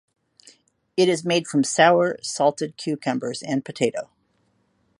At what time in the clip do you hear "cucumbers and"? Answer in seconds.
2.75-3.63